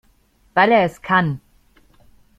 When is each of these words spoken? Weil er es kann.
Weil 0.55 0.71
er 0.71 0.81
es 0.85 0.99
kann. 1.03 1.41